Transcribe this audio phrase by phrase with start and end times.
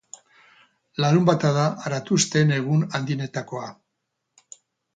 [1.03, 3.71] Larunbata da aratusteen egun handienetakoa.